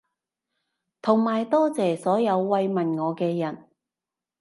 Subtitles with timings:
[0.99, 3.69] 同埋多謝所有慰問我嘅人